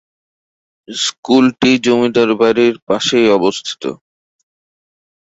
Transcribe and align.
স্কুলটি 0.87 1.71
জমিদার 1.85 2.29
বাড়ির 2.39 2.75
পাশেই 2.87 3.27
অবস্থিত। 3.37 3.83